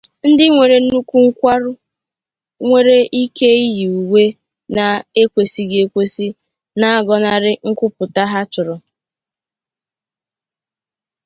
[0.29, 1.71] Ndị nwere nnukwu nkwarụ
[2.65, 4.23] nwere ike iyi uwe
[4.75, 6.27] na-ekwesịghị ekwesị,
[6.79, 8.75] na-agọnarị nkwupụta ha chọrọ.